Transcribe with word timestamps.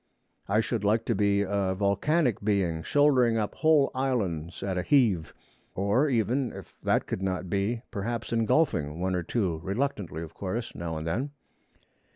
I 0.49 0.61
should 0.61 0.83
like 0.83 1.05
to 1.05 1.13
be 1.13 1.41
a 1.43 1.75
volcanic 1.75 2.43
being, 2.43 2.81
shouldering 2.81 3.37
up 3.37 3.53
whole 3.53 3.91
islands 3.93 4.63
at 4.63 4.75
a 4.75 4.81
heave; 4.81 5.31
or 5.75 6.09
even, 6.09 6.51
if 6.53 6.75
that 6.81 7.05
could 7.05 7.21
not 7.21 7.51
be, 7.51 7.83
perhaps 7.91 8.33
engulfing 8.33 8.99
one 8.99 9.13
or 9.13 9.21
two, 9.21 9.59
reluctantly 9.59 10.23
of 10.23 10.33
course, 10.33 10.73
now 10.73 10.97
and 10.97 11.05
then. 11.05 11.29